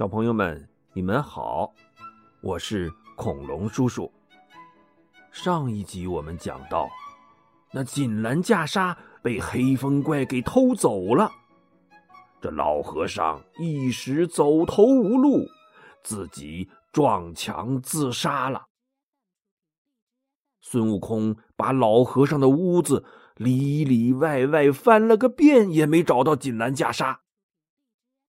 [0.00, 1.70] 小朋友们，你们好，
[2.40, 4.10] 我是恐龙叔叔。
[5.30, 6.88] 上一集我们讲到，
[7.70, 11.30] 那锦兰袈裟被黑风怪给偷走了，
[12.40, 15.46] 这老和尚一时走投无路，
[16.02, 18.68] 自己撞墙自杀了。
[20.62, 23.04] 孙悟空把老和尚的屋子
[23.36, 27.18] 里里外外翻了个遍，也没找到锦兰袈裟。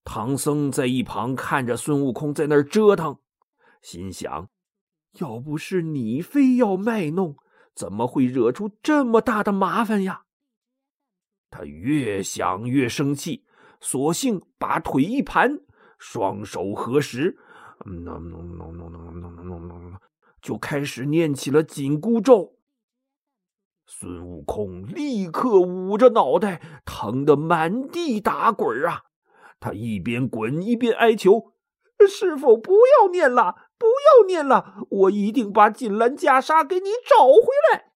[0.03, 3.17] 唐僧在一旁看着孙悟空在那儿折腾，
[3.81, 4.49] 心想：
[5.19, 7.35] 要不是你非要卖弄，
[7.75, 10.23] 怎么会惹出这么大的麻烦呀？
[11.49, 13.45] 他越想越生气，
[13.79, 15.59] 索性把腿一盘，
[15.99, 17.37] 双手合十，
[20.41, 22.57] 就开始念起了紧箍咒。
[23.85, 29.03] 孙悟空立刻捂着脑袋，疼得满地打滚啊！
[29.61, 31.53] 他一边滚一边哀求
[32.09, 34.87] ：“师傅，不要念了，不要念了！
[34.89, 37.91] 我一定把锦兰袈裟给你找回来。”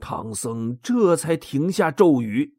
[0.00, 2.56] 唐僧这才停下咒语。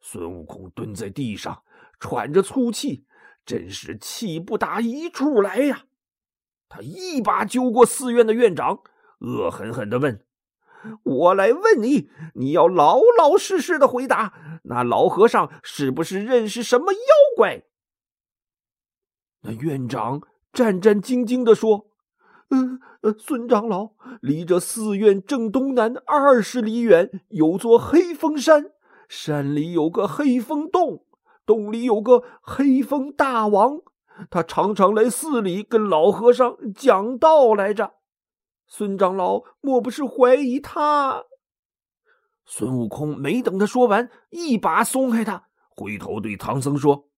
[0.00, 1.64] 孙悟空蹲在地上，
[1.98, 3.04] 喘着粗气，
[3.44, 5.86] 真是气不打一处来呀！
[6.68, 8.80] 他一把揪过寺院的院长，
[9.18, 10.25] 恶狠狠地问。
[11.02, 14.60] 我来问你，你要老老实实的回答。
[14.64, 16.98] 那老和尚是不是认识什么妖
[17.36, 17.62] 怪？
[19.42, 21.86] 那院长战战兢兢的说
[22.50, 28.72] ：“呃呃，孙长老，离这寺院正东南二十里远，有座黑风山，
[29.08, 31.04] 山里有个黑风洞，
[31.44, 33.80] 洞里有个黑风大王，
[34.30, 37.92] 他常常来寺里跟老和尚讲道来着。”
[38.66, 41.24] 孙长老莫不是怀疑他？
[42.44, 47.08] 孙悟空没等他说完，一把松开他，回头对唐僧说：“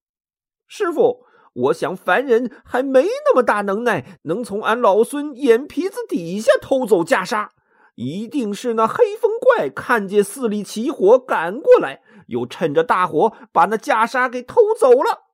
[0.67, 1.25] 师傅，
[1.55, 7.49] 我想凡人还没那么大能耐，能从俺老孙眼皮子底下偷走袈裟，
[7.95, 15.27] 一定是那黑风怪看见寺里起火赶过来，又趁着大火把那袈裟给偷走了。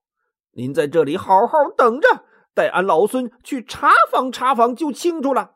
[0.53, 5.53] 您在这里好好等着，待俺老孙去查访查访，就清楚了。”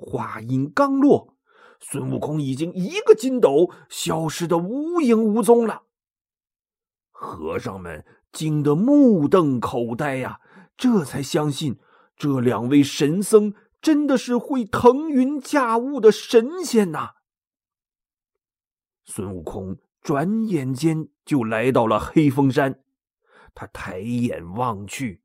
[0.00, 1.36] 话音刚落，
[1.78, 5.82] 孙悟空已经一个筋斗消失的无影无踪了。
[7.10, 10.40] 和尚们惊得目瞪口呆呀，
[10.76, 11.78] 这才相信
[12.16, 17.10] 这两位神僧真的是会腾云驾雾的神仙呐。
[19.04, 22.82] 孙悟空转眼间就来到了黑风山，
[23.54, 25.22] 他抬眼望去，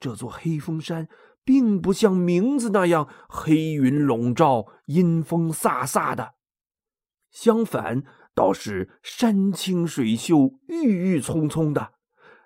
[0.00, 1.08] 这座黑风山。
[1.44, 6.34] 并不像名字那样黑云笼罩、阴风飒飒的，
[7.30, 8.04] 相反，
[8.34, 11.94] 倒是山清水秀、郁郁葱葱的。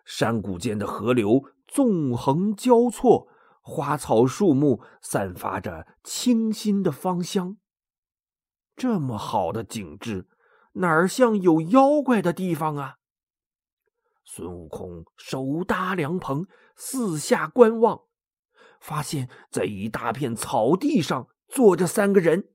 [0.04, 3.28] 山谷间的河流纵横交错，
[3.60, 7.56] 花草树木散发着清新的芳香。
[8.76, 10.28] 这么好的景致，
[10.74, 12.96] 哪儿像有妖怪的地方啊？
[14.24, 16.46] 孙悟空手搭凉棚，
[16.76, 18.05] 四下观望。
[18.80, 22.50] 发现，在一大片草地上坐着三个人，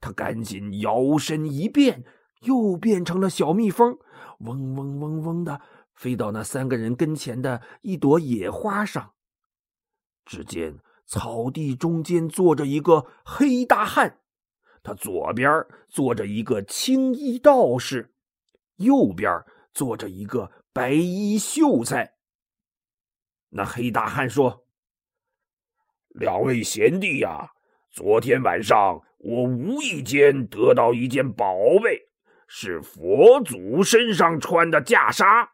[0.00, 2.04] 他赶紧摇身一变，
[2.42, 3.98] 又变成了小蜜蜂，
[4.40, 5.60] 嗡嗡嗡嗡的
[5.94, 9.12] 飞到那三个人跟前的一朵野花上。
[10.24, 14.20] 只见草地中间坐着一个黑大汉，
[14.82, 18.14] 他左边坐着一个青衣道士，
[18.76, 22.14] 右边坐着一个白衣秀才。
[23.50, 24.67] 那黑大汉说。
[26.18, 27.48] 两位贤弟呀，
[27.92, 32.08] 昨天晚上我无意间得到一件宝贝，
[32.48, 35.46] 是佛祖身上穿的袈裟，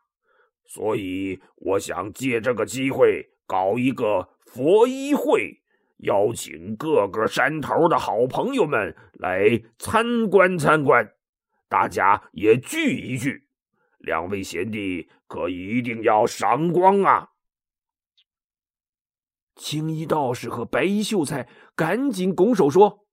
[0.65, 5.61] 所以我想借这个机会搞一个佛衣会，
[5.99, 11.07] 邀请各个山头的好朋友们来参观参观，
[11.69, 13.43] 大家也聚一聚。
[13.99, 17.29] 两位贤弟可一定要赏光啊！
[19.57, 23.07] 青衣道士和白衣秀才赶紧拱手说：“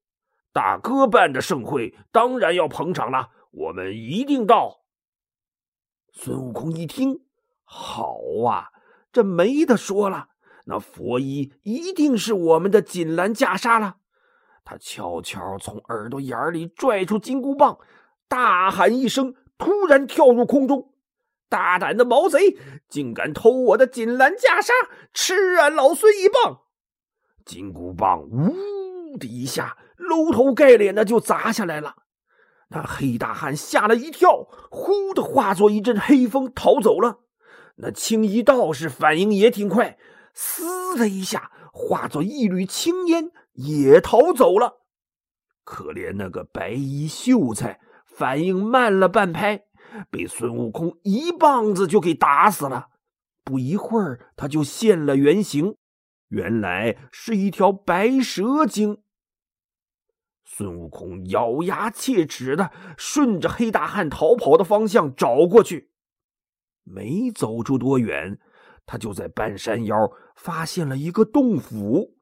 [0.52, 4.82] 大哥办的盛会，当然要捧场了，我们一定到。”
[6.14, 7.22] 孙悟空一听，
[7.64, 8.18] 好
[8.48, 8.70] 啊，
[9.12, 10.30] 这没得说了，
[10.66, 13.98] 那佛衣一定是我们的锦兰袈裟了。
[14.64, 17.78] 他悄悄从耳朵眼里拽出金箍棒，
[18.28, 20.94] 大喊一声，突然跳入空中。
[21.52, 22.58] 大胆的毛贼，
[22.88, 24.72] 竟敢偷我的锦兰袈裟，
[25.14, 26.62] 吃俺老孙一棒！
[27.46, 31.96] 金箍棒呜的一下，搂头盖脸的就砸下来了。
[32.70, 37.20] 那黑大汉吓了一跳，呼的化作一阵黑风逃走了。
[37.76, 39.98] 那青衣道士反应也挺快，
[40.34, 44.78] 嘶的一下化作一缕青烟，也逃走了。
[45.66, 49.66] 可怜那个白衣秀才反应慢了半拍，
[50.10, 52.90] 被孙悟空一棒子就给打死了。
[53.44, 55.76] 不一会儿，他就现了原形，
[56.30, 59.02] 原来是一条白蛇精。
[60.46, 65.92] 孙悟空咬牙切齿的顺着黑大汉逃跑的方向找过去。
[66.84, 68.40] 没走出多远，
[68.86, 69.96] 他就在半山腰
[70.36, 72.18] 发现了一个洞府，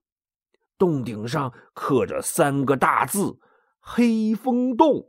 [0.78, 3.40] 洞顶上刻着三个大字
[3.80, 5.09] “黑风洞”。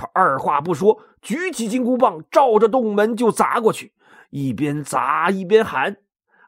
[0.00, 3.92] 他二话不说，举起金箍棒，照着洞门就砸过去，
[4.30, 5.98] 一边砸一边喊：“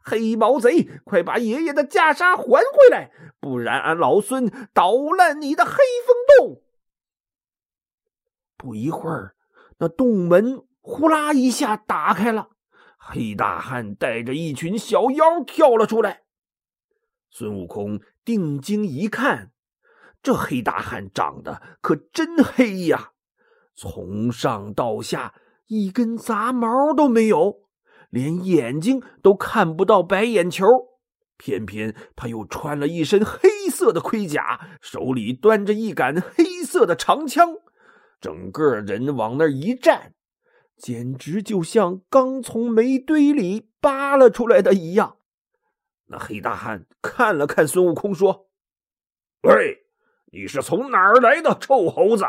[0.02, 6.62] 黑毛贼，快把爷爷的袈裟还回来，不然俺老孙捣烂你的黑风洞！”
[8.56, 9.34] 不一会儿，
[9.76, 10.64] 那洞门。
[10.84, 12.48] 呼啦一下打开了，
[12.98, 16.22] 黑大汉带着一群小妖跳了出来。
[17.30, 19.52] 孙悟空定睛一看，
[20.24, 23.11] 这黑大汉长得可真黑呀，
[23.74, 25.34] 从上到下
[25.66, 27.62] 一根杂毛都没有，
[28.10, 30.66] 连眼睛都看不到白眼球。
[31.38, 37.48] 偏偏他又穿了一身黑色的盔甲，手里端着一杆黑色的长枪，
[38.20, 40.14] 整个人往那一站。
[40.76, 45.16] 简直就像刚从煤堆里扒了出来的一样。
[46.06, 48.48] 那黑大汉看了看孙悟空，说
[49.42, 49.78] ：“喂，
[50.32, 52.24] 你是从哪儿来的臭猴子？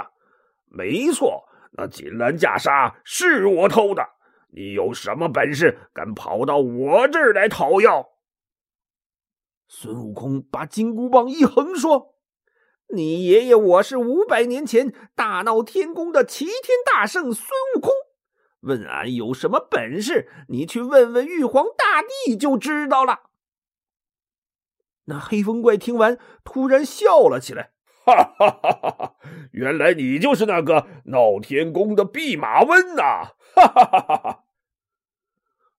[0.75, 1.43] 没错，
[1.73, 4.03] 那锦兰袈裟是我偷的。
[4.49, 8.09] 你有什么本事，敢跑到我这儿来讨要？”
[9.69, 12.15] 孙悟空把金箍棒一横，说
[12.93, 17.91] ：“你爷爷我是五百年前大闹天宫的齐天大圣孙悟空。”
[18.61, 20.29] 问俺有什么本事？
[20.47, 23.29] 你去问问玉皇大帝就知道了。
[25.05, 27.72] 那黑风怪听完，突然笑了起来，
[28.05, 29.15] 哈哈哈哈！
[29.51, 33.33] 原来你就是那个闹天宫的弼马温呐！
[33.55, 34.43] 哈哈哈哈哈！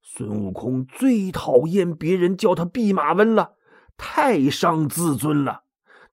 [0.00, 3.56] 孙悟空最讨厌别人叫他弼马温了，
[3.96, 5.64] 太伤自尊了。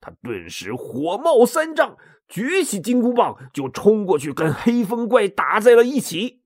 [0.01, 1.95] 他顿时火冒三丈，
[2.27, 6.41] 举起金箍棒就冲过去，跟黑风怪打在了一起。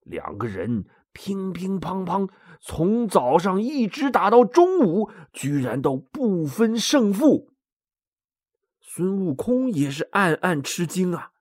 [0.00, 2.30] 两个人乒乒乓乓，
[2.60, 7.50] 从早上一直打到中午，居然都不分胜负。
[8.96, 11.32] 孙悟空也是暗暗吃惊啊，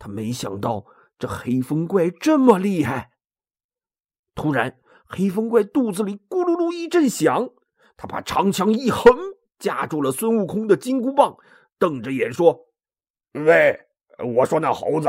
[0.00, 0.84] 他没想到
[1.16, 3.12] 这黑风怪这么厉害。
[4.34, 7.50] 突然，黑风怪肚子里咕噜噜一阵响，
[7.96, 9.16] 他把长枪一横，
[9.60, 11.36] 夹住了孙悟空的金箍棒，
[11.78, 12.66] 瞪着眼说
[13.46, 13.78] ：“喂，
[14.34, 15.08] 我说那猴子。”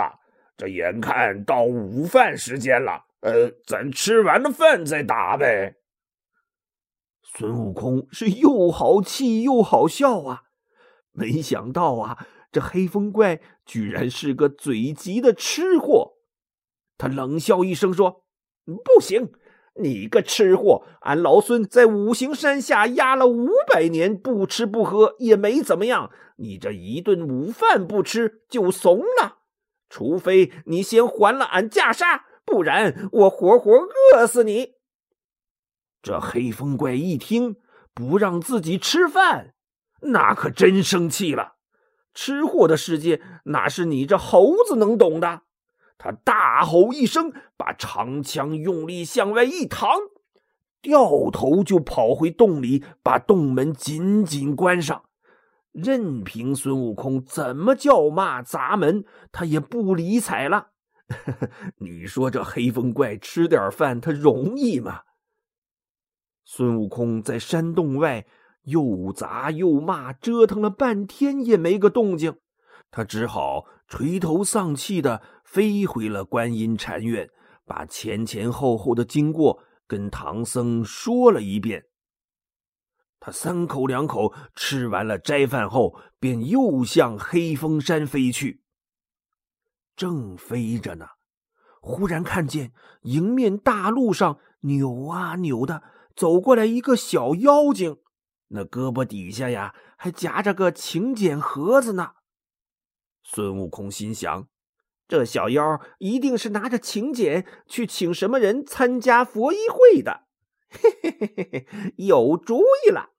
[0.56, 5.78] 这眼看到午饭时间了，呃，咱吃完了饭再打呗。
[7.24, 10.44] 孙悟空是又好气又好笑啊！
[11.20, 16.14] 没想到啊，这黑风怪居然是个嘴急的吃货。
[16.98, 18.24] 他冷笑一声说
[18.66, 19.34] ：“不行，
[19.76, 29.40] 你个吃货，俺老孙在五行山下压了五百年，不吃不喝也没怎么样，你这一顿午饭不吃就怂了。”
[29.92, 33.72] 除非你先还了俺袈裟，不然我活活
[34.14, 34.76] 饿死你！
[36.02, 37.56] 这黑风怪一听
[37.94, 39.56] 不让自己吃饭，
[40.02, 41.56] 那可真生气了。
[42.14, 45.42] 吃货的世界哪是你这猴子能懂的？
[45.98, 49.88] 他大吼一声，把长枪用力向外一搪，
[50.82, 55.04] 掉头就跑回洞里，把洞门紧紧关上。
[55.72, 60.70] 任凭孙悟空怎么叫骂砸门，他也不理睬了。
[61.80, 65.02] 你说这黑风怪吃点饭，他容易吗？
[66.46, 68.26] 孙悟空在山洞外
[68.70, 72.38] 又砸又骂，折腾了半天也没个动静，
[72.90, 77.30] 他只好垂头丧气的飞回了观音禅院，
[77.66, 81.86] 把前前后后的经过跟唐僧说了一遍。
[83.20, 88.64] 他三口两口吃完了斋饭后，便又向黑风山飞去。
[89.96, 91.06] 正飞着呢，
[91.82, 92.72] 忽然看见
[93.02, 95.84] 迎面大路上扭啊扭的
[96.16, 97.98] 走过来一个小妖精，
[98.50, 102.14] 那胳膊底下呀还夹着个请柬盒子呢。
[103.24, 104.48] 孙悟空心想：
[105.08, 110.26] 这小妖一定是拿着请柬去请什么人参加佛衣会的。
[110.70, 113.10] 嘿嘿嘿嘿嘿，有主意了！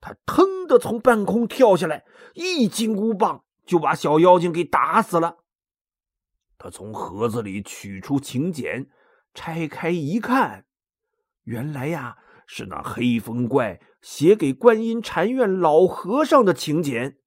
[0.00, 5.38] 他腾的从半空跳下来，一金箍棒就把小妖精给打死了。
[6.56, 8.90] 他从盒子里取出请柬，
[9.32, 10.66] 拆开一看，
[11.44, 12.18] 原来呀
[12.50, 17.18] 是那黑风怪写给观音禅院老和尚的请柬。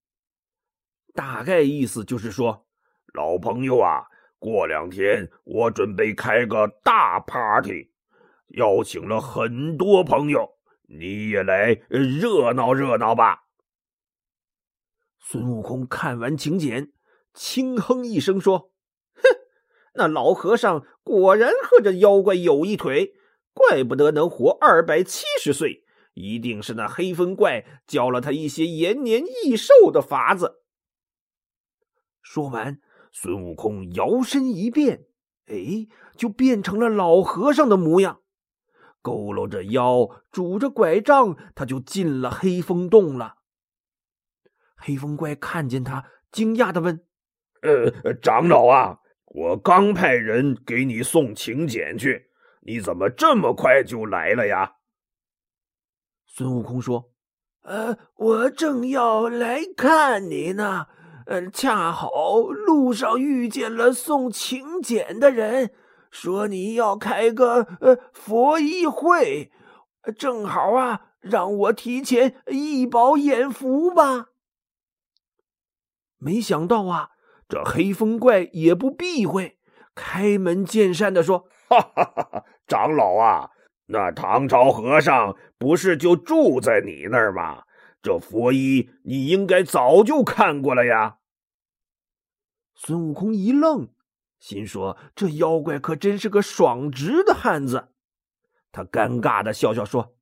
[1.13, 2.65] 大概意思就是说，
[3.13, 4.07] 老朋友啊，
[4.39, 7.91] 过两天我准备开个大 party，
[8.47, 13.43] 邀请了很多朋友，你也来热闹热闹吧。
[15.19, 16.91] 孙悟空看完请柬，
[17.31, 18.71] 轻哼一声说
[19.13, 19.21] ：“哼，
[19.93, 23.13] 那老和尚果然和这妖怪有一腿，
[23.53, 30.61] 怪不得能活二百七十岁，一定是那黑风怪教了他一些延年益寿的法子。”
[32.23, 32.79] 说完，
[33.11, 35.05] 孙悟空摇身一变，
[35.47, 38.21] 哎，就变成了老和尚的模样，
[39.03, 43.37] 佝偻着腰，拄着拐杖，他就进了黑风洞了。
[44.77, 47.03] 黑风怪看见他，惊讶的问
[47.61, 52.30] ：“呃，长老啊，我刚派人给你送请柬去，
[52.61, 54.75] 你怎么这么快就来了呀？”
[56.25, 57.11] 孙悟空说
[57.63, 60.87] ：“呃，我正要来看你呢。”
[61.27, 65.71] 呃，恰好路上遇见了送请柬的人，
[66.09, 69.51] 说你要开个呃佛衣会，
[70.17, 74.31] 正好啊，让我提前一饱眼福吧。
[76.17, 77.11] 没想到啊，
[77.47, 79.59] 这黑风怪也不避讳，
[79.95, 81.47] 开门见山的说
[81.95, 83.49] ：“哈哈哈长老啊，
[83.87, 87.63] 那唐朝和尚不是就住在你那儿吗？”
[88.03, 91.17] 这佛衣你应该早就看过了呀。
[92.73, 93.89] 孙悟空一愣，
[94.39, 97.89] 心说：“这妖怪可真是个爽直的汉子。”
[98.73, 100.15] 他尴尬的笑笑说：“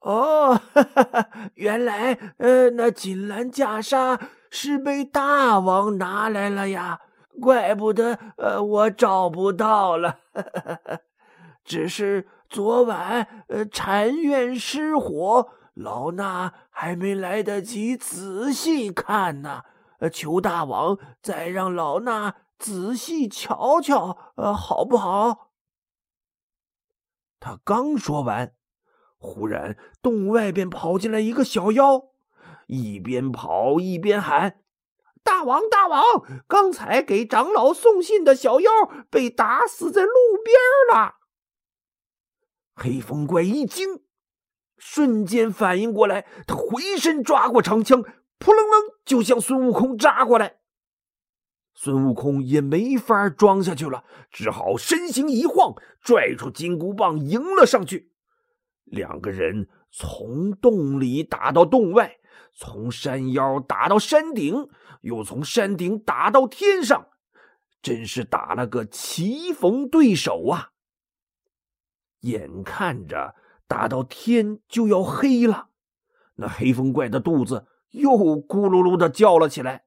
[0.00, 4.18] 哦，哈哈原来呃，那锦兰袈裟
[4.50, 7.00] 是被大王拿来了呀，
[7.38, 10.18] 怪不得呃我找不到了。
[11.64, 19.62] 只是昨晚呃禅院失火。”老衲还没来得及仔细看呢，
[20.12, 25.52] 求大王再让老衲仔细瞧瞧，呃，好不好？
[27.38, 28.54] 他刚说完，
[29.18, 32.08] 忽然洞外边跑进来一个小妖，
[32.66, 34.58] 一边跑一边喊
[35.22, 36.02] ：“大王，大王！
[36.46, 38.70] 刚才给长老送信的小妖
[39.10, 40.12] 被打死在路
[40.44, 40.56] 边
[40.92, 41.16] 了。”
[42.74, 44.02] 黑风怪一惊。
[44.76, 48.00] 瞬间反应过来，他回身抓过长枪，
[48.38, 50.58] 扑棱棱就向孙悟空扎过来。
[51.74, 58.12] 孙悟空也没法装下去了，只好身形一晃，拽出金箍棒迎了上去。
[58.84, 62.18] 两个人从洞里打到洞外，
[62.54, 64.68] 从山腰打到山顶，
[65.02, 67.08] 又从山顶打到天上，
[67.80, 70.70] 真是打了个棋逢对手啊！
[72.20, 73.34] 眼看着。
[73.70, 75.68] 打到天就要黑了，
[76.36, 79.84] 那黑风怪的肚子又咕噜噜的叫了起来。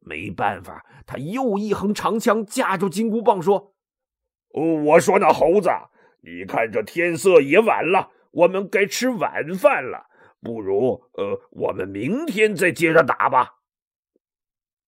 [0.00, 3.74] 没办法，他又一横长枪架住金箍棒，说
[4.54, 5.70] ：“哦我说那猴子，
[6.22, 10.06] 你看这天色也晚了，我们该吃晚饭了，
[10.40, 13.58] 不如呃，我们明天再接着打吧。”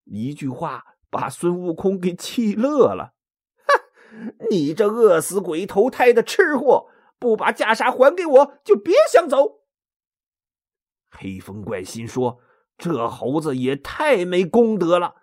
[0.04, 3.14] 一句话把孙悟空给气乐了。
[3.66, 3.80] 哈，
[4.50, 6.88] 你这饿死鬼投胎的吃货！
[7.18, 9.62] 不把袈裟还给我，就别想走。
[11.10, 12.40] 黑风怪心说
[12.76, 15.14] ：“这猴子也太没功德了。”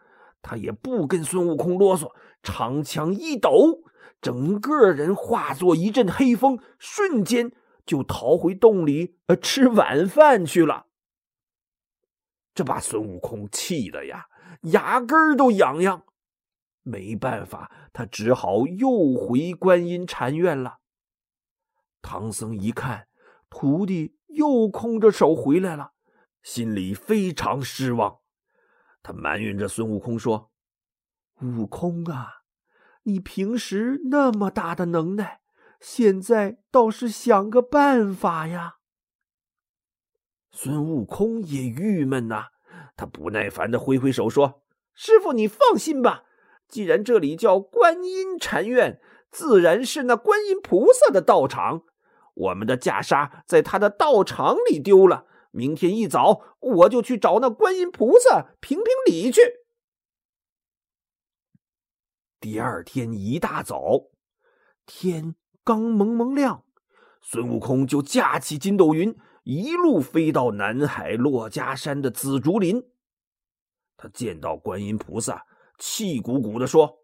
[0.42, 2.12] 他也不跟孙悟空啰嗦，
[2.42, 3.84] 长枪一抖，
[4.20, 7.52] 整个人化作一阵黑风，瞬间
[7.86, 10.88] 就逃回洞里呃吃晚饭去了。
[12.56, 14.26] 这把孙悟空气的呀，
[14.62, 16.04] 牙根儿都痒痒。
[16.84, 20.80] 没办法，他只好又回观音禅院了。
[22.02, 23.08] 唐僧一看，
[23.50, 25.92] 徒弟又空着手回来了，
[26.42, 28.20] 心里非常失望。
[29.04, 30.52] 他埋怨着孙悟空说
[31.42, 32.44] ：“悟空啊，
[33.04, 35.42] 你平时那么大的能耐，
[35.80, 38.78] 现在倒是想个办法呀！”
[40.52, 42.48] 孙悟空也郁闷呐，
[42.96, 44.62] 他不耐烦的挥挥手说
[44.94, 46.24] ：“师傅，你放心吧，
[46.68, 51.84] 既然这里叫观音禅院，自然是那观音菩萨的道场。”
[52.34, 59.42] 我们的袈裟在他的道场里丢了，明天一早我就去找那观音菩萨评评理去。
[62.40, 64.08] 第二天一大早，
[64.86, 66.64] 天刚蒙蒙亮，
[67.22, 72.84] 孙悟空就驾起筋斗云，一路飞到南海珞珈山的紫竹林。
[73.98, 75.46] 他见到观音菩萨，
[75.78, 77.00] 气鼓鼓的说：“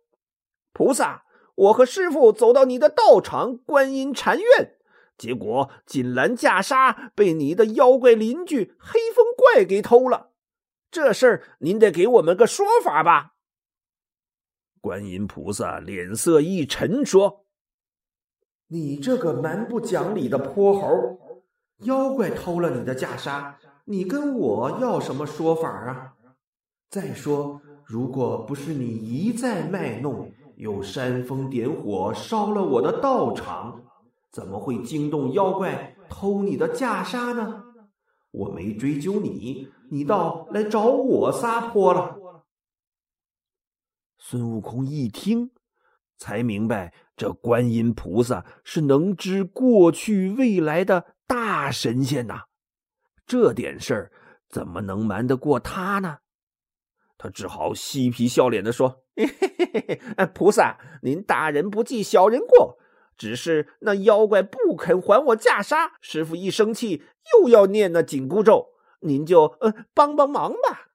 [0.73, 1.25] 菩萨，
[1.55, 4.77] 我和师傅走到你的道场观音禅院，
[5.17, 10.31] 结果锦兰袈裟被你的妖怪邻居黑风怪给偷了。
[10.89, 13.33] 这事儿您得给我们个说法吧？”
[14.79, 17.45] 观音菩萨脸色一沉，说
[18.69, 21.26] ：“你这个蛮不讲理的泼猴，
[21.83, 23.53] 妖怪偷了你的袈裟，
[23.85, 26.13] 你跟我要什么说法啊？
[26.89, 33.83] 再说，如果不是你一再卖弄，又煽风点火烧了我的道场，
[34.31, 37.63] 怎么会惊动妖怪偷你的袈裟呢？
[38.31, 42.17] 我没追究你，你倒来找我撒泼了。”
[44.17, 45.51] 孙悟空一听，
[46.17, 52.43] 才明白这观音菩萨是能知过去未来的大神仙呐。
[53.25, 54.11] 这点事儿
[54.49, 56.19] 怎么能瞒得过他呢？
[57.17, 62.77] 他只好嬉皮笑脸的说：“嘿嘿嘿，菩萨，您大人不计小人过，
[63.17, 68.67] 只是那妖怪不肯还我袈裟，师傅一生气又要念那紧箍咒，
[68.99, 70.91] 您就呃帮帮忙吧。”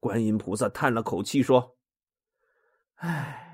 [0.00, 1.76] 观音菩萨叹了口气说
[2.96, 3.45] ：“唉，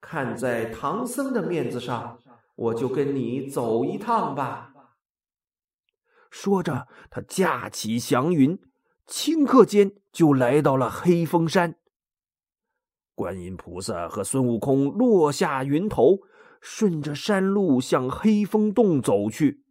[0.00, 2.18] 看在唐僧的面子上，
[2.54, 4.72] 我就跟你走一趟吧。”
[6.30, 8.60] 说着，他驾起祥云，
[9.06, 11.76] 顷刻间就来到了黑风山。
[13.14, 16.18] 观音菩萨和孙悟空落下云头，
[16.60, 19.64] 顺着山路向黑风洞走去。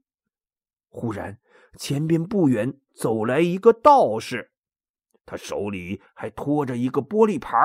[0.89, 1.39] 忽然，
[1.77, 4.51] 前边不远走来一个道士。
[5.25, 7.55] 他手里还托着一个玻璃盘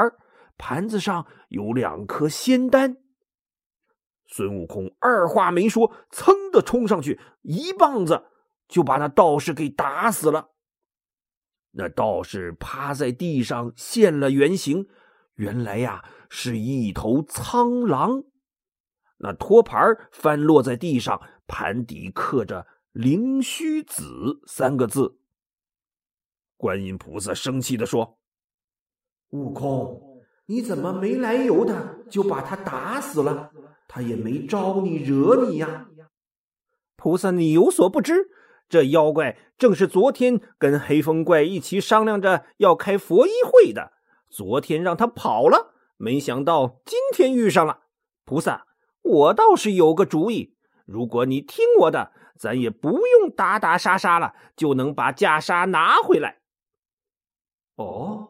[0.56, 2.96] 盘子上有两颗仙丹。
[4.26, 8.24] 孙悟空二话没说，噌的冲上去，一棒子
[8.66, 10.50] 就把那道士给打死了。
[11.72, 14.86] 那道士趴在地上现了原形，
[15.34, 18.24] 原来呀是一头苍狼。
[19.18, 19.78] 那托盘
[20.10, 25.18] 翻落在地上，盘底刻着“灵虚子”三个字。
[26.56, 28.18] 观音菩萨生气的说
[29.30, 30.11] ：“悟空，
[30.52, 33.50] 你怎么没来由的就把他打死了？
[33.88, 35.86] 他也没招你惹你呀！”
[36.94, 38.28] 菩萨，你有所不知，
[38.68, 43.92] 这妖怪正是昨天跟黑风怪一起商量着要开佛衣会的。
[44.28, 47.84] 昨天让他跑了，没想到今天遇上了。
[48.26, 48.66] 菩萨，
[49.00, 56.40] 我倒是有个主意，如果你听我的，咱也不用打打杀杀了，就能把袈裟拿回来。
[57.76, 58.28] 哦，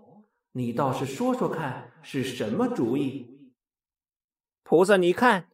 [0.53, 3.53] 你倒是说说看，是什么主意？
[4.63, 5.49] 菩萨，你看，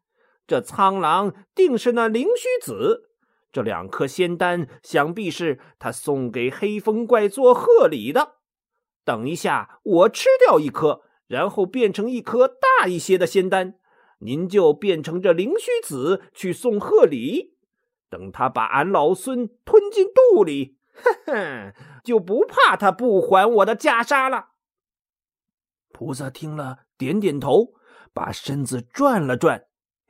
[0.47, 3.11] 这苍狼定是那灵虚子，
[3.51, 8.37] 这两颗仙丹想必是他送给黑风怪做贺礼的。
[9.05, 13.75] 等一下，我吃掉一颗，然后变成一颗大一些的仙丹，
[14.21, 17.57] 您就变成这灵虚子去送贺礼。
[18.11, 20.79] 等他把俺老孙吞进肚里。
[20.95, 24.49] 哼 哼，就不怕他不还我的袈裟了。
[25.99, 27.75] 菩萨听了，点点头，
[28.15, 29.65] 把身子转了转，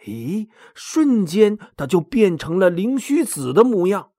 [0.05, 4.13] 咦，瞬间他就变成了灵虚子的模样，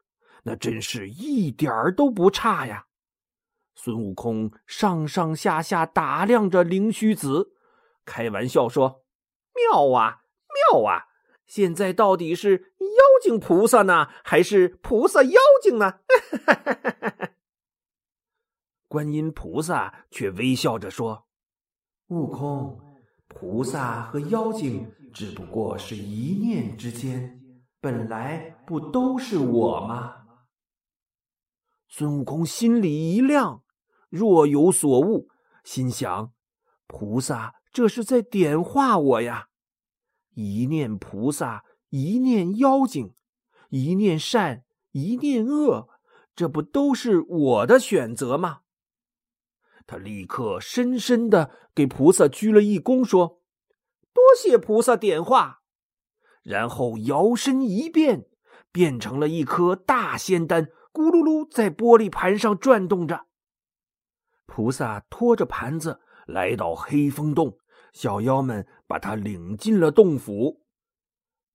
[0.46, 2.88] 那真是一点儿都不差呀！
[3.76, 7.52] 孙悟空上上下下打量着灵虚子，
[8.04, 9.04] 开玩笑说
[9.54, 10.22] ：“妙啊，
[10.74, 11.04] 妙啊！
[11.46, 16.00] 现在到底是……”妖精菩萨呢，还是菩萨妖精呢？
[18.90, 21.28] 观音菩萨却微笑着说
[22.10, 22.80] ：“悟空，
[23.28, 27.42] 菩萨和妖精只不过是一念之间，
[27.82, 30.28] 本来不都是我吗？”
[31.90, 33.64] 孙悟空心里一亮，
[34.10, 35.30] 若有所悟，
[35.64, 36.32] 心想
[36.86, 39.48] ：“菩萨这是在点化我呀！
[40.36, 43.16] 一念菩萨。”一念妖精，
[43.70, 45.90] 一念善，一念恶，
[46.36, 48.60] 这不都是我的选择吗？
[49.90, 53.42] 他立刻深深的给菩萨鞠了一躬，说
[54.14, 55.64] ：“多谢菩萨点化。”
[56.46, 58.28] 然后摇身一变，
[58.72, 63.26] 变成了一颗大仙丹，咕噜噜在玻璃盘上转动着。
[64.46, 67.58] 菩萨拖着盘子来到黑风洞，
[67.92, 70.62] 小妖们把他领进了洞府。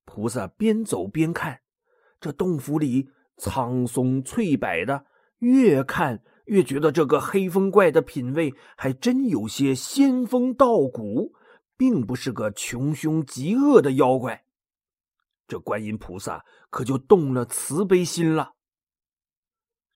[0.04, 1.60] 菩萨边走边看，
[2.20, 5.06] 这洞府里苍松翠柏的，
[5.38, 11.32] 越看越觉得这个黑风怪的品味还真有些仙风道骨，
[11.76, 14.44] 并不是个穷凶极恶的妖怪。
[15.46, 18.52] 这观音菩萨可就动了慈悲心了。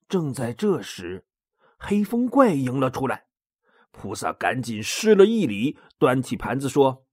[0.07, 1.25] 正在这时，
[1.77, 3.25] 黑风怪迎了出来，
[3.91, 7.05] 菩萨赶紧施了一礼，端起盘子说：“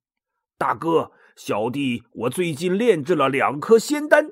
[0.57, 4.31] 大哥，小弟我最近炼制了两颗仙丹，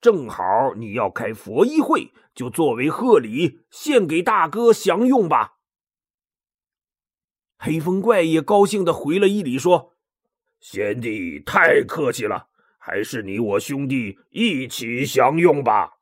[0.00, 5.58] 正好你要开佛衣会，就作为贺礼献给大哥享用吧。”
[7.58, 9.94] 黑风怪也高兴的回了一礼，说
[10.60, 15.94] ：“贤弟太客气了，还是你我兄弟一起享用吧。”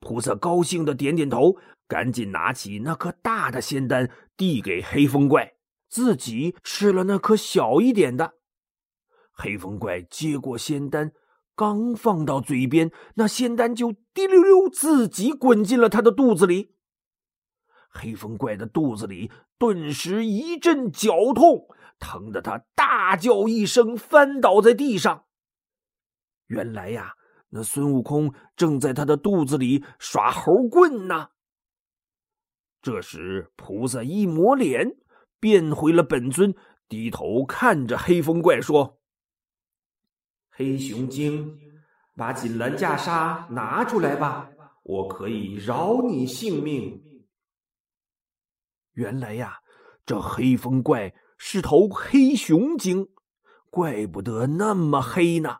[0.00, 1.56] 菩萨高兴的点点头，
[1.88, 5.54] 赶紧拿起那颗大的仙丹递给黑风怪，
[5.88, 8.34] 自己吃了那颗小一点的。
[9.32, 11.12] 黑风怪接过仙丹，
[11.56, 16.74] 刚放到嘴边，那仙丹就滴溜溜自己滚进了他的肚子里。
[17.88, 21.68] 黑风怪的肚子里顿时一阵绞痛，
[22.00, 25.26] 疼得他大叫一声，翻倒在地上。
[26.48, 27.12] 原来呀，
[27.50, 31.28] 那孙悟空正在他的肚子里耍猴棍呢。
[32.82, 34.96] 这时，菩萨一抹脸，
[35.38, 36.52] 变回了本尊，
[36.88, 38.98] 低头看着黑风怪说
[40.56, 41.58] ：“黑熊精，
[42.16, 44.48] 把锦兰袈裟拿出来吧，
[44.84, 47.02] 我可以饶你性命。”
[48.94, 49.58] 原来呀，
[50.06, 53.08] 这黑风怪是头黑熊精，
[53.68, 55.56] 怪不得那么黑呢。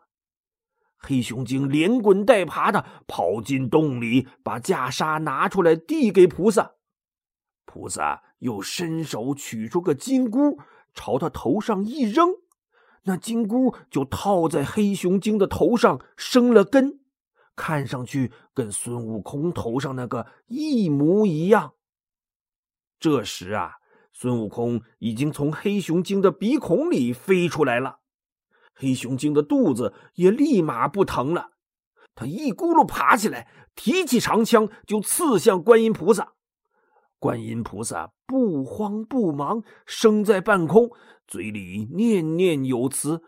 [0.96, 6.74] 黑熊精连滚带爬的跑进洞里，把袈裟拿出来递给菩萨。
[7.66, 10.57] 菩萨又伸手取出个金箍，
[10.94, 12.28] 朝他头上一扔，
[13.04, 17.00] 那金箍就套在黑熊精的头上生了根，
[17.54, 21.74] 看上去跟孙悟空头上那个一模一样。
[22.98, 23.76] 这时啊，
[24.12, 27.98] 孙悟空已经从黑熊精的鼻孔里飞出来了，
[28.74, 31.50] 黑熊精的肚子也立马不疼了。
[32.14, 36.34] 他一咕噜爬起来，提起长枪就刺向观音菩萨。
[37.24, 40.90] 观音菩萨不慌不忙，升在半空，
[41.26, 43.22] 嘴里念念有词。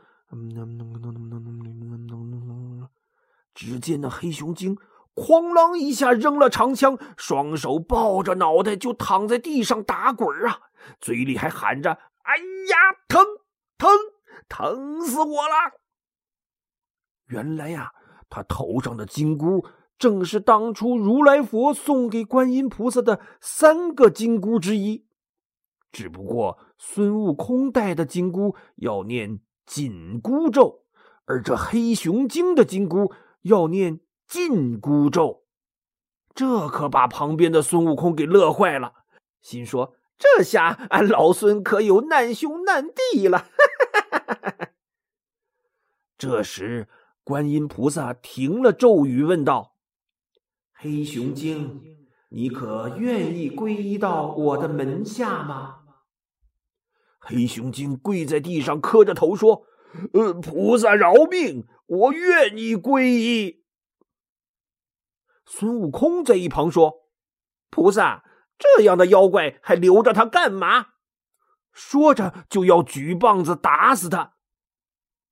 [3.54, 4.76] 只见那黑熊精。
[5.14, 10.60] 哐啷一下扔了长枪，双手抱着脑袋就躺在地上打滚啊，
[11.00, 12.76] 嘴里还喊着：“哎呀，
[13.08, 13.24] 疼
[13.78, 13.88] 疼
[14.46, 15.80] 疼死我了！”
[17.28, 17.90] 原来呀，
[18.28, 19.64] 他头上的金箍
[19.98, 25.06] 正是当初如来佛送给观音菩萨的三个金箍之一，
[25.92, 30.84] 只不过孙悟空戴的金箍要念紧箍咒，
[31.24, 34.00] 而这黑熊精的金箍要念。
[34.28, 35.44] 禁箍咒，
[36.34, 38.92] 这可把旁边的孙悟空给乐坏了，
[39.40, 43.46] 心说：“这下俺老孙可有难兄难弟了。
[46.18, 46.88] ”这时，
[47.22, 49.75] 观音菩萨停了咒语，问道
[50.86, 51.82] ：“黑熊精，
[52.28, 55.80] 你可愿意皈依到我的门下吗？”
[57.18, 59.64] 黑熊精跪在地上，磕着头说
[60.14, 63.64] ：“呃，菩萨饶命，我愿意皈依。”
[65.44, 67.08] 孙悟空在一旁说
[67.68, 68.22] ：“菩萨，
[68.56, 70.86] 这样的妖怪还留着他干嘛？”
[71.74, 74.34] 说着就要举棒子打死他。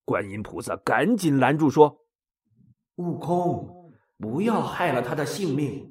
[0.04, 2.00] 观音菩萨赶紧拦住说
[2.96, 3.73] ：“悟空，
[4.18, 5.90] 不要害了他的性命。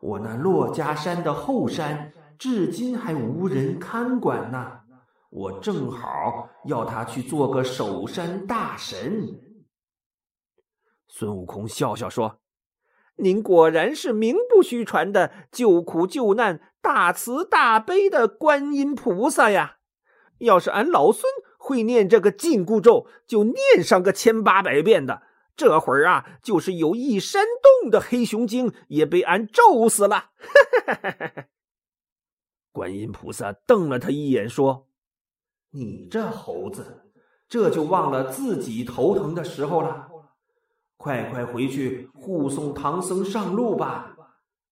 [0.00, 4.80] 我那珞珈山的后山至今还无人看管呢，
[5.30, 9.40] 我正好要他去做个守山大神。”
[11.08, 12.40] 孙悟空笑笑说。
[13.16, 19.76] 您果然是名不虚传的救苦救难、大慈大悲的观音菩萨呀！
[20.38, 21.24] 要是俺老孙
[21.58, 25.20] 会念这个紧箍咒，就念上个千八百遍的。
[25.60, 27.44] 这会儿啊，就是有一山
[27.82, 30.30] 洞的黑熊精也被俺咒死了。
[32.72, 34.88] 观音菩萨瞪了他一眼，说
[35.72, 37.12] ：“你这猴子，
[37.46, 40.08] 这就忘了自己头疼的时候了。”
[40.96, 44.16] 快快回去护送唐僧上路吧！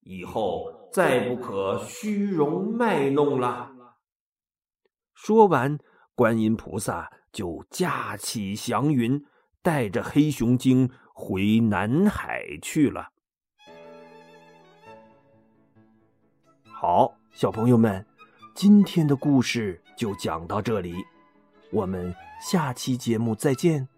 [0.01, 3.72] 以后再不可虚荣卖弄了。
[5.12, 5.79] 说完，
[6.14, 9.22] 观音菩萨就驾起祥云，
[9.62, 13.09] 带着黑熊精回南海去了。
[16.64, 18.07] 好，小朋友们，
[18.55, 20.94] 今天的故事就讲到这里，
[21.73, 23.88] 我们下期节目再见。